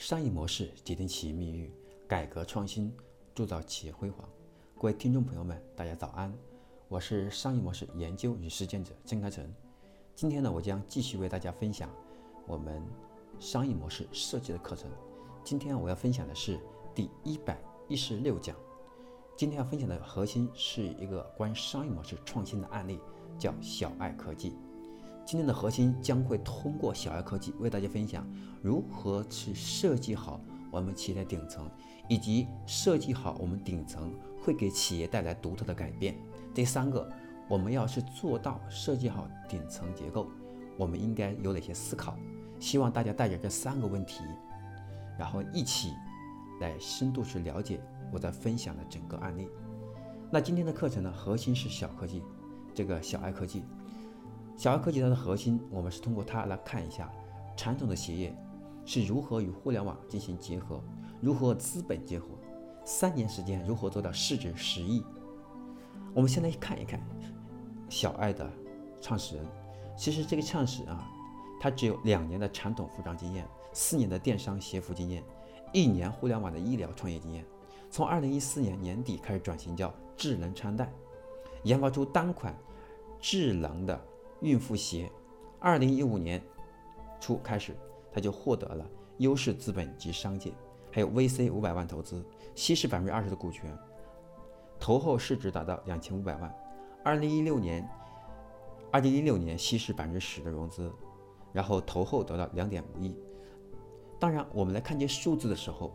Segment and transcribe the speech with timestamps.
[0.00, 1.70] 商业模式决定企业命运，
[2.08, 2.90] 改革创新
[3.34, 4.26] 铸造企业辉煌。
[4.78, 6.32] 各位听众朋友们，大家早安，
[6.88, 9.46] 我是商业模式研究与实践者郑开成。
[10.16, 11.90] 今天呢，我将继续为大家分享
[12.46, 12.82] 我们
[13.38, 14.90] 商业模式设计的课程。
[15.44, 16.58] 今天我要分享的是
[16.94, 18.56] 第一百一十六讲。
[19.36, 22.98] 今天要分享的核心是一个关于商业模式创新的案例，
[23.38, 24.56] 叫小爱科技。
[25.30, 28.26] 今天的核心将会通过小爱科技为大家分享
[28.60, 30.40] 如何去设计好
[30.72, 31.70] 我们企业的顶层，
[32.08, 34.12] 以及设计好我们顶层
[34.42, 36.16] 会给企业带来独特的改变。
[36.52, 37.08] 这三个，
[37.48, 40.28] 我们要是做到设计好顶层结构，
[40.76, 42.16] 我们应该有哪些思考？
[42.58, 44.24] 希望大家带着这三个问题，
[45.16, 45.92] 然后一起
[46.60, 47.80] 来深度去了解
[48.12, 49.46] 我在分享的整个案例。
[50.28, 52.20] 那今天的课程呢，核心是小科技，
[52.74, 53.62] 这个小爱科技。
[54.60, 57.10] 小爱科技它的核心，我们是通过它来看一下
[57.56, 58.36] 传统的企业
[58.84, 60.84] 是如何与互联网进行结合，
[61.18, 62.26] 如何资本结合，
[62.84, 65.02] 三年时间如何做到市值十亿。
[66.12, 67.00] 我们先来看一看
[67.88, 68.46] 小爱的
[69.00, 69.46] 创始人。
[69.96, 71.10] 其实这个创始人啊，
[71.58, 75.24] 他只有两年的传统服装经验，四年的电商鞋服经验，
[75.72, 77.42] 一年互联网的医疗创业经验。
[77.90, 80.92] 从二零一四年年底开始转型叫智能穿戴，
[81.62, 82.54] 研发出单款
[83.22, 83.98] 智能的。
[84.40, 85.10] 孕妇鞋，
[85.58, 86.42] 二零一五年
[87.20, 87.76] 初开始，
[88.12, 88.86] 他就获得了
[89.18, 90.52] 优势资本及商界，
[90.90, 92.24] 还有 VC 五百万投资，
[92.54, 93.76] 稀释百分之二十的股权，
[94.78, 96.54] 投后市值达到两千五百万。
[97.04, 97.86] 二零一六年，
[98.90, 100.90] 二零一六年稀释百分之十的融资，
[101.52, 103.14] 然后投后得到两点五亿。
[104.18, 105.92] 当然，我们来看这数字的时候，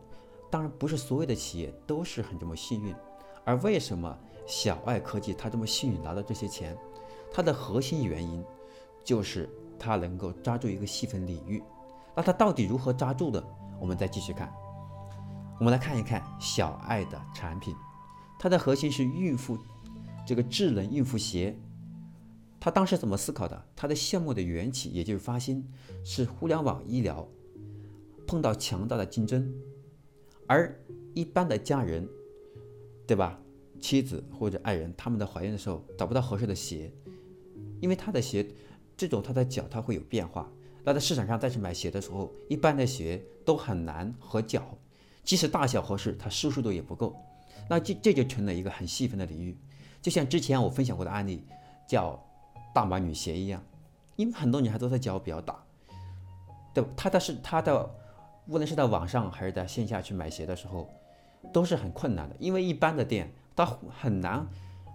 [0.49, 2.95] 当然不是所有的企业都是很这么幸运，
[3.43, 6.77] 而为什么小爱科技它这么幸运拿到这些钱？
[7.35, 8.41] 它的核心原因
[9.03, 11.61] 就是它能够抓住一个细分领域。
[12.15, 13.45] 那它到底如何抓住的？
[13.77, 14.49] 我们再继续看。
[15.59, 17.75] 我们来看一看小爱的产品，
[18.39, 19.57] 它的核心是孕妇
[20.25, 21.59] 这个智能孕妇鞋。
[22.57, 23.65] 它当时怎么思考的？
[23.75, 25.69] 它的项目的缘起，也就是发心，
[26.05, 27.27] 是互联网医疗
[28.25, 29.53] 碰到强大的竞争，
[30.47, 30.73] 而
[31.13, 32.07] 一般的家人，
[33.05, 33.37] 对吧？
[33.81, 36.89] 妻子或者爱人，他们在怀孕的时候找不到合适的鞋。
[37.81, 38.45] 因为他的鞋，
[38.97, 40.49] 这种他的脚它会有变化，
[40.83, 44.63] 那在市场上再去买鞋的时候，一般的鞋都很难合脚，
[45.23, 47.15] 即使大小合适，它舒适度也不够，
[47.69, 49.57] 那这这就成了一个很细分的领域，
[50.01, 51.43] 就像之前我分享过的案例，
[51.87, 52.23] 叫
[52.73, 53.63] 大码女鞋一样，
[54.15, 55.63] 因为很多女孩都在脚比较大，
[56.73, 56.89] 对吧？
[56.95, 57.89] 她的是她的，
[58.47, 60.89] 无论是在网上还是在线下去买鞋的时候，
[61.51, 64.47] 都是很困难的，因为一般的店它很难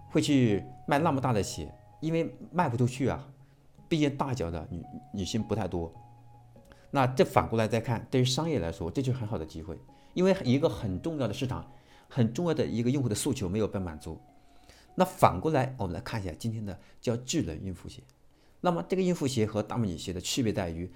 [0.09, 1.71] 会去卖那么大的鞋。
[2.01, 3.25] 因为卖不出去啊，
[3.87, 5.93] 毕竟大脚的女女性不太多。
[6.89, 9.79] 那这反过来再看，对于商业来说，这就是很好的机会，
[10.13, 11.71] 因为一个很重要的市场，
[12.09, 14.19] 很重要的一个用户的诉求没有被满足。
[14.95, 18.03] 那反过来，我们来看一下今天的叫智能孕妇鞋。
[18.59, 20.91] 那么这个孕妇鞋和大码女鞋的区别在于，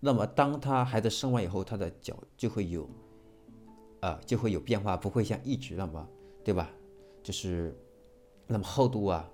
[0.00, 2.86] 那么当她孩子生完以后，她的脚就会有，
[4.00, 6.06] 呃，就会有变化，不会像一直那么，
[6.44, 6.70] 对吧？
[7.22, 7.74] 就是
[8.46, 9.28] 那么厚度啊。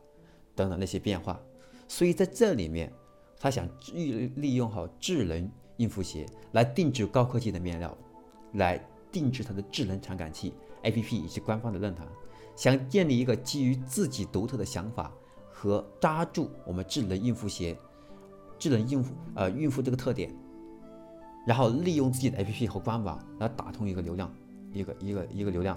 [0.55, 1.41] 等等那些变化，
[1.89, 2.93] 所以在这里面，
[3.39, 7.97] 他想利利用好智能孕妇鞋来定制高科技的面料，
[8.53, 8.79] 来
[9.11, 10.55] 定制它的智能传感器
[10.85, 12.07] APP 以及官方的论坛，
[12.55, 15.13] 想建立一个基于自己独特的想法
[15.53, 17.77] 和抓住我们智能孕妇鞋、
[18.59, 20.33] 智能孕妇呃孕妇这个特点，
[21.45, 24.33] 然后利用自己的 APP 和官网来打通一个流量，
[24.73, 25.77] 一个一个一个流量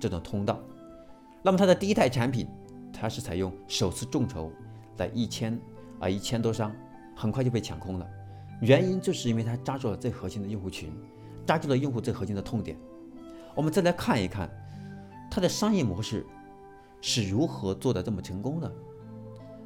[0.00, 0.60] 这种通道。
[1.42, 2.48] 那么它的第一代产品。
[2.92, 4.52] 它是采用首次众筹
[4.96, 5.58] 来一千
[5.98, 6.74] 啊一千多张，
[7.14, 8.06] 很快就被抢空了。
[8.60, 10.92] 原因就是因为它抓住了最核心的用户群，
[11.46, 12.76] 抓住了用户最核心的痛点。
[13.54, 14.50] 我们再来看一看
[15.30, 16.24] 它的商业模式
[17.00, 18.72] 是如何做的这么成功的。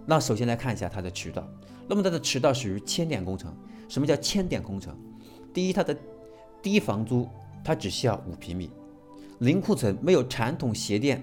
[0.05, 1.49] 那首先来看一下它的渠道。
[1.89, 3.55] 那么它的渠道属于千点工程。
[3.89, 4.97] 什么叫千点工程？
[5.53, 5.95] 第一，它的
[6.63, 7.29] 低房租，
[7.63, 8.71] 它只需要五平米，
[9.41, 11.23] 零库存，没有传统鞋店。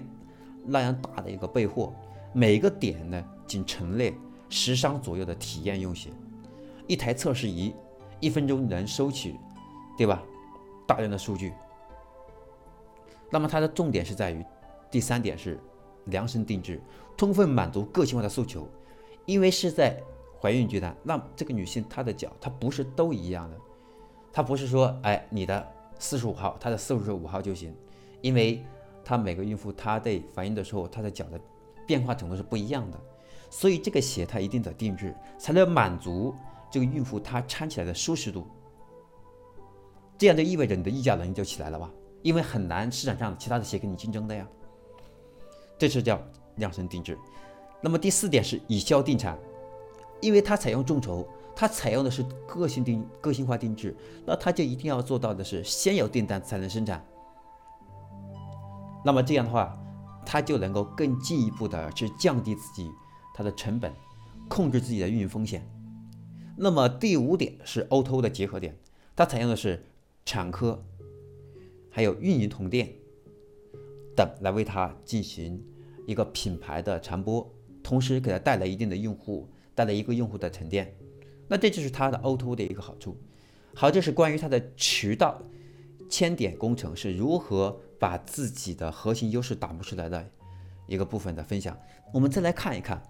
[0.64, 1.92] 那样大的一个备货，
[2.32, 4.14] 每个点呢仅陈列
[4.48, 6.10] 十双左右的体验用鞋，
[6.86, 7.74] 一台测试仪，
[8.20, 9.36] 一分钟能收取，
[9.96, 10.22] 对吧？
[10.86, 11.52] 大量的数据。
[13.30, 14.44] 那么它的重点是在于，
[14.90, 15.58] 第三点是
[16.06, 16.80] 量身定制，
[17.16, 18.68] 充分满足个性化的诉求。
[19.26, 20.00] 因为是在
[20.40, 23.56] 怀孕阶段，那这个女性她的脚她不是都一样的，
[24.32, 25.66] 她不是说哎你的
[25.98, 27.74] 四十五号，她的四十五号就行，
[28.20, 28.64] 因为。
[29.10, 31.40] 她每个孕妇，她在怀孕的时候，她的脚的
[31.84, 33.00] 变化程度是不一样的，
[33.50, 36.32] 所以这个鞋它一定得定制，才能满足
[36.70, 38.46] 这个孕妇她穿起来的舒适度。
[40.16, 41.90] 这样就意味着你的议价能力就起来了吧？
[42.22, 44.46] 因为很难市场上其他的鞋跟你竞争的呀。
[45.76, 46.22] 这是叫
[46.54, 47.18] 量身定制。
[47.80, 49.36] 那么第四点是以销定产，
[50.20, 57.04] 因为它采用众筹，它采用的是个性定个性化定制，那它就一定要做到的是先有订单才能生产。
[59.04, 59.76] 那么这样的话，
[60.26, 62.90] 它就能够更进一步的去降低自己
[63.34, 63.92] 它的成本，
[64.48, 65.66] 控制自己的运营风险。
[66.56, 68.76] 那么第五点是 O2O 的结合点，
[69.16, 69.86] 它采用的是
[70.26, 70.84] 产科，
[71.90, 72.92] 还有运营同店
[74.14, 75.64] 等来为它进行
[76.06, 77.50] 一个品牌的传播，
[77.82, 80.94] 同时给它带来一定的用户，带来一个用户的沉淀。
[81.48, 83.16] 那这就是它的 O2O 的一个好处。
[83.74, 85.40] 好，这是关于它的渠道
[86.10, 90.28] 千点工程是如何把自己的核心优势打磨出来的
[90.88, 91.78] 一个部分的分享。
[92.12, 93.00] 我们再来看一看，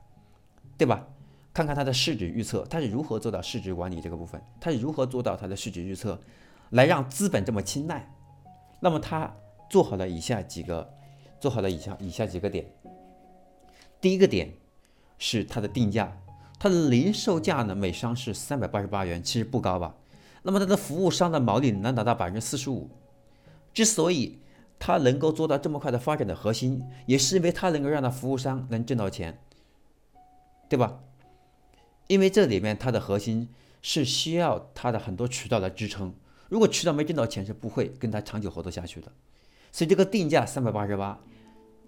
[0.77, 1.07] 对吧？
[1.53, 4.41] 看看它的市值预测，它是如何做到市值管理这个部分？
[4.61, 6.21] 它是如何做到它的市值预测，
[6.71, 8.13] 来让资本这么青睐？
[8.81, 9.35] 那么它
[9.69, 10.93] 做好了以下几个，
[11.41, 12.67] 做好了以下以下几个点。
[14.01, 14.53] 第一个点
[15.19, 16.17] 是它的定价，
[16.59, 19.95] 它的零售价呢每商是三百八十八元，其实不高吧？
[20.43, 22.89] 那么它的服务商的毛利能达到百分之四十五。
[23.75, 24.39] 之所以
[24.81, 29.39] 它能够做到这么快的发展的核心，也是因为它能够让它服务商能挣到钱，
[30.69, 31.01] 对吧？
[32.09, 33.49] 因为这里面它的核心
[33.83, 36.13] 是需要它的很多渠道来支撑，
[36.49, 39.13] 如果渠道没挣到钱，是不会跟它长久合作下去的。
[39.71, 41.21] 所以这个定价三百八十八，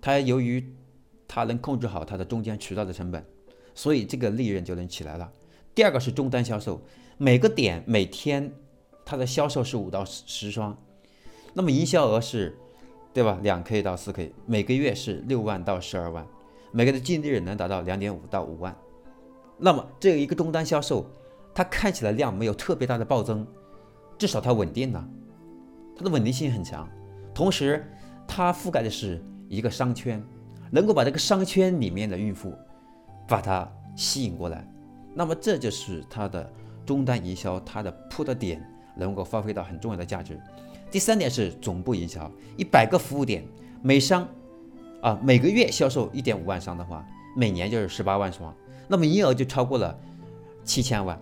[0.01, 0.73] 它由于
[1.27, 3.25] 它能控制好它的中间渠道的成本，
[3.75, 5.33] 所以这个利润就能起来了。
[5.75, 6.81] 第二个是终端销售，
[7.17, 8.53] 每个点每天
[9.05, 10.79] 它的销售是五到十双，
[11.55, 12.57] 那么营销额是，
[13.13, 13.39] 对吧？
[13.43, 16.27] 两 K 到四 K，每个月是六万到十二万，
[16.71, 18.75] 每个月的净利润能达到两点五到五万。
[19.59, 21.07] 那么这一个终端销售，
[21.55, 23.47] 它看起来量没有特别大的暴增，
[24.17, 25.09] 至少它稳定了，
[25.97, 26.89] 它的稳定性很强。
[27.35, 27.87] 同时，
[28.27, 30.25] 它覆盖的是一个商圈，
[30.71, 32.55] 能够把这个商圈里面的孕妇
[33.29, 34.67] 把它吸引过来。
[35.15, 36.51] 那么这就是它的
[36.87, 38.67] 终端营销，它的铺的点
[38.97, 40.41] 能够发挥到很重要的价值。
[40.93, 43.43] 第三点是总部营销，一百个服务点，
[43.81, 44.29] 每商
[45.01, 47.03] 啊每个月销售一点五万商的话，
[47.35, 48.55] 每年就是十八万双。
[48.87, 49.99] 那么营业额就超过了
[50.65, 51.19] 七千万，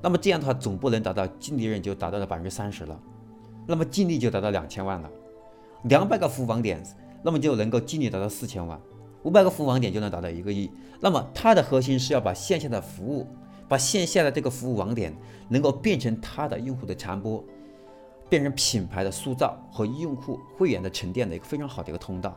[0.00, 2.96] 那么这样的话，总部能达到净利润就达到了百分之三十了，
[3.66, 5.10] 那么净利就达到两千万了。
[5.84, 6.80] 两百个服务网点，
[7.24, 8.78] 那么就能够净利达到四千万；
[9.24, 10.70] 五百个服务网点就能达到一个亿。
[11.00, 13.26] 那么它的核心是要把线下的服务，
[13.68, 15.12] 把线下的这个服务网点
[15.48, 17.44] 能够变成它的用户的传播，
[18.30, 22.34] 变成品牌的塑造和用户会员的沉淀的一个非常好的一个通道。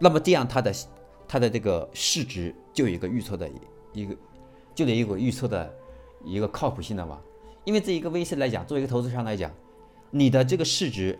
[0.00, 0.72] 那么这样它的。
[1.26, 3.48] 它的这个市值就有一个预测的
[3.94, 4.14] 一个，
[4.74, 5.74] 就得有个预测的
[6.22, 7.18] 一个靠谱性的嘛。
[7.64, 9.50] 因为这一个 VC 来讲，作为一个投资商来讲，
[10.10, 11.18] 你的这个市值，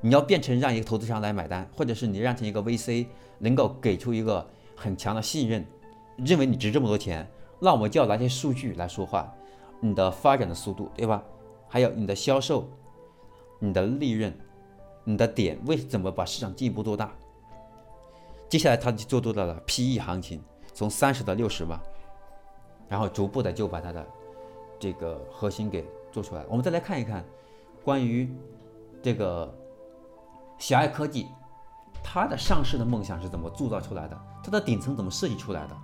[0.00, 3.06] 你要变成让一个投资商来买单，或者是你让成一个 VC
[3.38, 5.66] 能够给出一个很强的信任，
[6.16, 7.28] 认为你值这么多钱，
[7.58, 9.34] 那我们就要拿些数据来说话。
[9.80, 11.20] 你的发展的速度，对吧？
[11.70, 12.68] 还有你的销售、
[13.60, 14.36] 你的利润、
[15.04, 17.12] 你的点为怎么把市场进一步做大？
[18.48, 20.42] 接下来，他就做到了 PE 行情，
[20.74, 21.80] 从三十到六十万，
[22.88, 24.04] 然后逐步的就把它的
[24.80, 26.44] 这个核心给做出来。
[26.48, 27.24] 我们再来看一看，
[27.84, 28.28] 关于
[29.00, 29.56] 这个
[30.58, 31.28] 小爱科技，
[32.02, 34.20] 它的上市的梦想是怎么铸造出来的？
[34.42, 35.76] 它的顶层怎么设计出来的？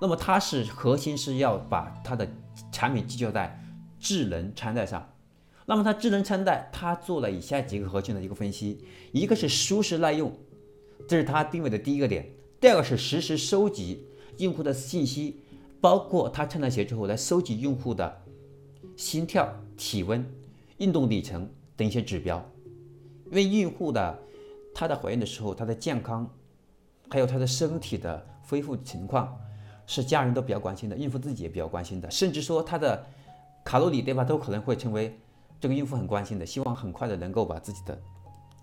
[0.00, 2.28] 那么它是核心是要把它的
[2.72, 3.56] 产品聚焦在
[4.00, 5.12] 智能穿戴上。
[5.66, 10.32] 那么它智能穿戴，它做了以下几个核心的一个分析：一个是舒适耐用。
[11.06, 12.28] 这是它定位的第一个点，
[12.60, 14.04] 第二个是实时收集
[14.38, 15.40] 用户的信息，
[15.80, 18.22] 包括它穿戴鞋之后来收集用户的
[18.96, 20.24] 心跳、体温、
[20.78, 22.44] 运动里程等一些指标，
[23.26, 24.18] 因为孕妇的
[24.74, 26.28] 她在怀孕的时候，她的健康
[27.08, 29.38] 还有她的身体的恢复情况
[29.86, 33.06] 是家人都比较关心的，孕妇自己也比较关心的，甚至说她的
[33.70, 35.16] 卡路里对吧，都可能会成为
[35.60, 37.96] 这个孕妇很关心的，希望很快的能够把自己的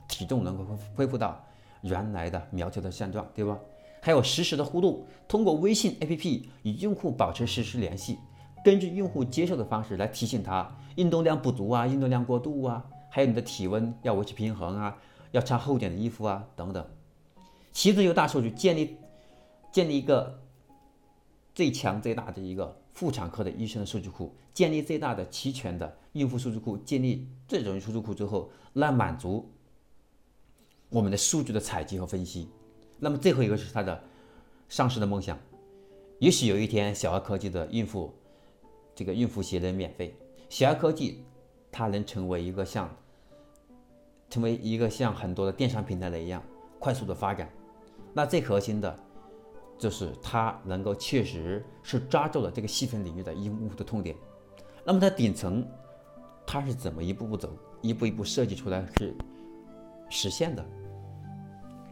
[0.06, 1.42] 体重能够恢复到。
[1.82, 3.58] 原来的苗条的现状，对吧？
[4.02, 8.18] 还有实时的互动，通过微信 APP 与用户保持实时联系，
[8.66, 14.98] 根据用户接受的方式来提醒他运动量不足啊，运动量过度啊，还有你的体温要维持平衡啊，
[15.32, 16.86] 要穿厚点的衣服啊等等。
[17.72, 18.98] 其次，由大数据建立
[19.72, 20.38] 建立一个
[21.58, 29.52] 最强最大的一个妇产科的医生的数据库，建立最大的齐全的孕妇数据库，建立这种数据库之后，来满足。
[30.90, 32.48] 我们的数据的采集和分析，
[33.00, 34.04] 那么最后一个是它的
[34.70, 35.36] 上市的梦想。
[36.20, 38.14] 也许有一天，小爱科技的孕妇
[38.94, 40.16] 这个孕妇鞋能免费，
[40.50, 41.26] 小爱科技
[41.72, 42.96] 它能成为一个像
[44.30, 46.44] 成为一个像很多的电商平台的一样
[46.78, 47.52] 快速的发展。
[48.14, 48.96] 那最核心的，
[49.78, 54.16] 就是它能够确实是抓住了这个细分领域的用户的痛点。
[54.84, 55.66] 那么它顶层
[56.46, 57.50] 它是怎么一步步走，
[57.82, 59.16] 一步一步设计出来是
[60.10, 60.66] 实现的？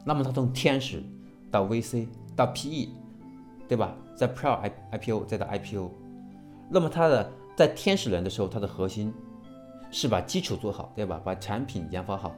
[0.05, 1.03] 那么它从天使
[1.51, 2.89] 到 VC 到 PE，
[3.67, 3.95] 对吧？
[4.15, 5.91] 在 Pro I IPO 再到 IPO，
[6.69, 9.13] 那么它的在天使轮的时候，它的核心
[9.91, 11.21] 是把基础做好，对吧？
[11.23, 12.35] 把产品研发好。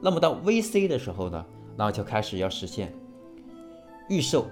[0.00, 1.44] 那么到 VC 的时候呢，
[1.76, 2.92] 然后就开始要实现
[4.08, 4.46] 预售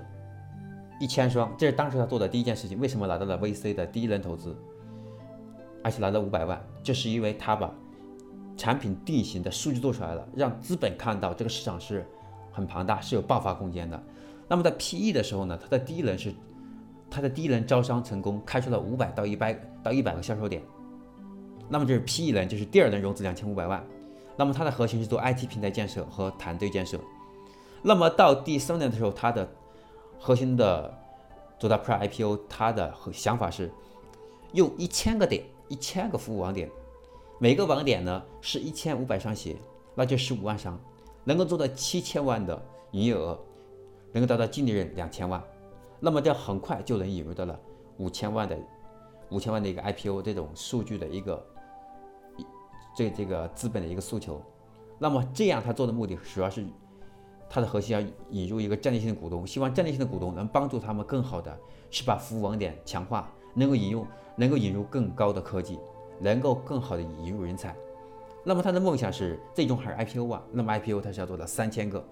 [1.00, 2.78] 一千双，这是当时他做的第一件事情。
[2.80, 4.56] 为什么拿到了 VC 的第一轮投资，
[5.82, 6.60] 而且拿了五百万？
[6.82, 7.72] 就是因为他把
[8.56, 12.06] 产品定型的数据做出来了，让资本看到这个市场是。
[12.52, 14.02] 很庞大，是有爆发空间的。
[14.48, 16.32] 那么在 PE 的时候呢，它的第一轮是
[17.10, 20.62] 它的第一轮招商成功，开出了五百到一百到一百个销售点。
[21.68, 23.84] 那么这是 PE 轮，就是第二轮融资两千五百万。
[24.38, 26.98] 那么它的核心是做 IT 平台建设和团队建设。
[27.82, 29.46] 那么到第三轮的时候，它的
[30.18, 30.92] 核心的
[31.58, 33.70] 做到 Pre IPO，它的想法是
[34.52, 36.70] 用一千个点，一千个服务网点，
[37.38, 39.56] 每个网点呢是一千五百双鞋，
[39.94, 40.78] 那就十五万双。
[41.24, 42.60] 能够做到七千万的
[42.92, 43.36] 营业额，
[44.12, 45.42] 能够达到净利润两千万，
[45.98, 47.58] 那么这很快就能引入到了
[47.98, 48.56] 五千万的
[49.30, 51.44] 五千万的一个 IPO 这种数据的一个
[52.96, 54.40] 这这个资本的一个诉求。
[54.98, 56.64] 那么这样他做的目的主要是
[57.48, 61.58] 它的核心要引入一个战略性的股东，希望战略性的股东能帮助他们更好的
[61.90, 65.78] 去把服务网点强化，能够引用能够引入更高的科技，
[66.20, 67.74] 能够更好的引入人才。
[68.44, 70.42] 那么他的梦想是最终还是 IPO 啊？
[70.52, 72.04] 那么 IPO 他是要做到三千个，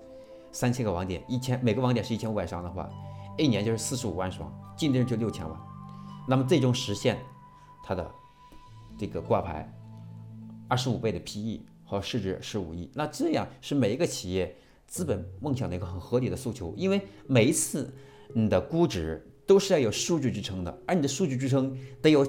[0.50, 2.88] 三千个网点，一千每个网点是一千五百双的话，
[3.36, 5.60] 一年就是四十五万双，净利润就六千万。
[6.26, 7.18] 那么最终实现
[7.84, 8.10] 它的
[8.98, 9.70] 这个挂牌
[10.68, 14.56] 二十五倍的 PE 和市值十五亿，那这样是每一个企业
[14.94, 17.92] 资本梦想的一个很合理的诉求，因为每一次
[18.32, 22.24] 你的估值都是要有数据支撑的，而你的数据支撑得有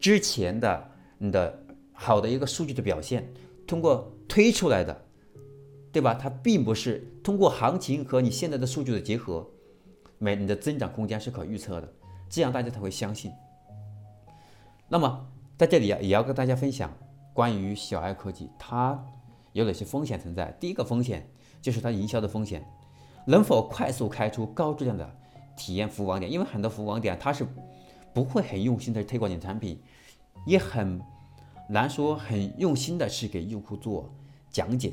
[0.00, 1.66] 之前的你的。
[1.92, 3.30] 好的一个数据的表现，
[3.66, 5.04] 通过推出来的，
[5.92, 6.14] 对吧？
[6.14, 9.46] 它并不是通过行情和你现在的数据的结合，
[10.16, 11.92] 每你的增长空间是可预测的，
[12.30, 13.30] 这样大家才会相信。
[14.88, 15.28] 那么
[15.58, 16.90] 在这里啊，也要跟大家分享
[17.34, 18.98] 关于小爱科技它
[19.52, 20.56] 有哪些风险存在。
[20.58, 21.30] 第一个风险
[21.60, 22.64] 就是它营销的风险，
[23.26, 25.16] 能否快速开出高质量的
[25.56, 26.30] 体验服务网点？
[26.30, 27.46] 因为很多服务网点它是
[28.12, 29.80] 不会很用心的推广你的产品，
[30.46, 31.00] 也很。
[31.72, 34.12] 难说很用心的去给用户做
[34.50, 34.92] 讲解，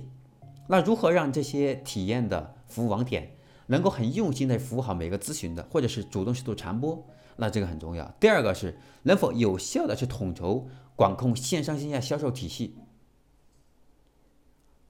[0.67, 3.31] 那如何让这些体验的服务网点
[3.65, 7.03] 能够很用心的服务好每个咨询的，或者是主动去做传播？
[7.37, 8.05] 那这个很重要。
[8.19, 12.75] 第二个是能否有效的去统筹管控线上线下销售体系。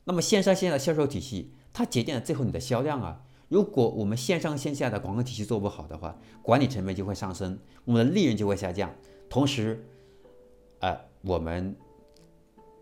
[0.03, 3.21] 那么线上线下的销售体系，它决定了最后你的销量啊。
[3.49, 8.89] 如果我们线上线下的广告体系做不好的话，管理成本就会上升，我们的利润就会下降，
[9.29, 9.85] 同时，
[10.79, 10.97] 呃。
[11.21, 11.75] 我们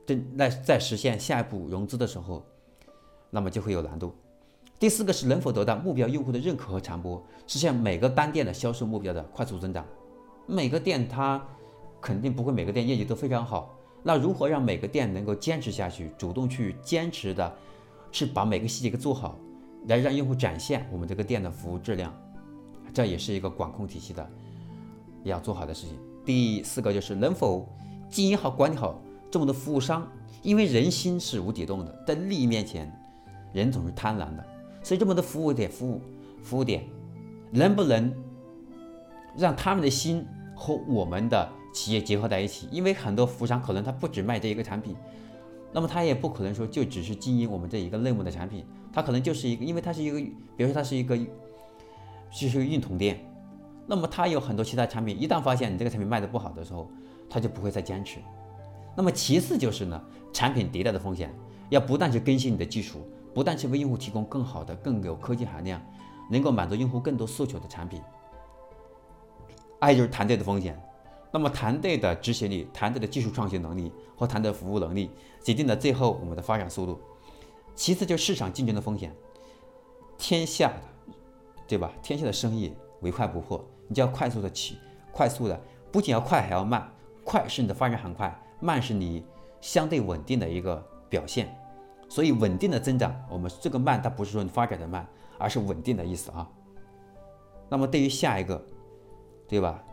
[0.06, 2.46] 正在在实现下一步融资的时候，
[3.32, 4.14] 那么就会有难度。
[4.78, 9.84] 第四个是能否得到目标用户的认可和传播，实现每个单店的销售目标的快速增长。
[10.46, 11.44] 每个店它
[12.02, 17.58] 肯定不会每个店业绩都非常好，那如何让每个店能够坚持下去，主动去坚持的，
[18.12, 19.38] 是把每个细节给做好，
[19.88, 22.14] 来让用户展现我们这个店的服务质量，
[22.94, 24.30] 这也是一个管控体系的
[25.24, 25.98] 要做好的事情。
[26.26, 27.68] 第四个就是能否。
[28.08, 30.08] 经营好、管理好这么多服务商，
[30.44, 32.90] 因为人心是无底洞的，在利益面前，
[33.52, 34.46] 人总是贪婪的。
[34.84, 36.00] 所以这么多服务点、服务
[36.44, 36.86] 服务点，
[37.52, 38.14] 能不能
[39.36, 42.70] 让他们的心和我们的企业结合在一起？
[42.72, 44.96] 因为很多服务商可能他不只卖这一个产品，
[45.75, 50.17] 那么他也不可能说就只是经营我们这一个类目的产品，他可能就是一个，因为他是一个，
[50.55, 53.20] 比如说他是一个，就是个运统店，
[53.86, 56.89] 那么他有很多其他产品，一旦发现你这个产品卖的不好的时候，
[57.29, 58.20] 他就不会再坚持。
[58.96, 60.01] 那么其次就是呢，
[60.32, 61.29] 产品迭代的风险，
[61.67, 65.82] 要不断去更新你的技术，不断去为用户提供更好的、更有科技含量、
[66.32, 68.01] 能够满足用户更多诉求的产品。
[69.82, 70.82] 还有就是团队的风险。
[71.36, 75.12] 那么团队的执行力、团队的技术创新能力和团队服务能力，
[75.44, 76.98] 决定了最后我们的发展速度。
[77.75, 79.13] 其次就是市场竞争的风险。
[80.18, 81.13] 天下的，
[81.68, 81.92] 对吧？
[82.01, 84.77] 天下的生意唯快不破，你就要快速的起，
[85.12, 85.60] 快速的。
[85.92, 86.89] 不仅要快，还要慢。
[87.25, 89.22] 快是你的发展很快，慢是你
[89.60, 91.54] 相对稳定的一个表现。
[92.08, 95.06] 所以稳定的增长，我们这个慢，它不是说你发展的慢，
[95.38, 96.50] 而是稳定的意思啊。
[97.68, 98.65] 那么对于下一个，
[99.50, 99.84] 对吧？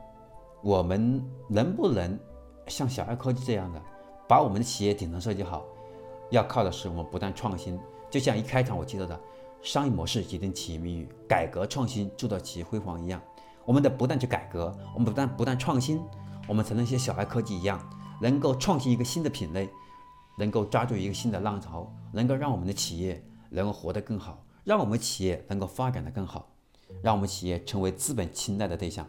[0.62, 2.18] 我们能不能
[2.68, 3.82] 像小爱科技这样的，
[4.28, 5.64] 把我们的企业顶层设计好，
[6.30, 7.78] 要靠的是我们不断创新。
[8.08, 9.20] 就像一开场我提到的，
[9.60, 13.20] 商业模式决定企业命运，改革创新铸造企业辉煌一样，
[13.64, 16.00] 我们得不断去改革，我们不断不断创新，
[16.46, 17.80] 我们才能像小爱科技一样，
[18.20, 19.68] 能够创新一个新的品类，
[20.38, 26.48] 能够抓住一个新的浪潮，能够让我们的企业能够活得更好，让我们企业能够发展的更好，
[27.02, 29.04] 让我们企业成为资本青睐的对象。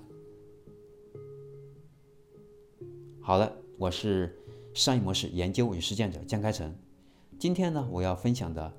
[3.25, 4.37] 好了，我是
[4.73, 6.75] 商业模式研究与实践者江开成。
[7.39, 8.69] 今天呢，我要分享的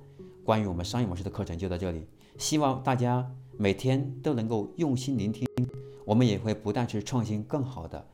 [0.44, 2.06] 关于我们商业模式的课程就到这里。
[2.36, 5.48] 希望大家每天都能够用心聆听，
[6.04, 8.06] 我们也会不断去创新更好的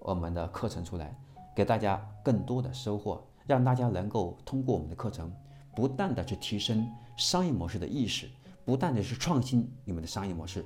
[0.00, 1.16] 我们的课程出来，
[1.54, 5.32] 给大家更多的收获，让大家能够通过我们的课程，
[5.76, 6.84] 不断的去提升
[7.16, 8.28] 商业模式的意识，
[8.64, 10.64] 不断的去创新你们的商业模式。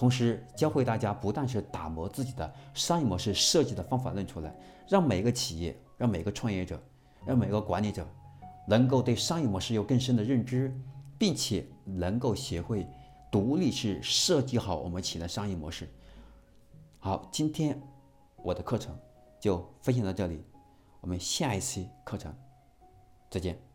[0.00, 4.50] 同时教会大家不但是打磨自己的商业模式设计的方法论出来，
[4.88, 6.82] 让每个企业、让每个创业者、
[7.26, 8.08] 让每个管理者
[8.66, 10.74] 能够对商业模式有更深的认知，
[11.18, 12.88] 并且能够学会
[13.30, 15.86] 独立去设计好我们企业的商业模式。
[16.98, 17.78] 好，今天
[18.42, 18.98] 我的课程
[19.38, 20.42] 就分享到这里，
[21.02, 22.34] 我们下一期课程
[23.28, 23.69] 再见。